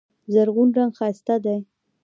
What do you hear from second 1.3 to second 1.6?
دی.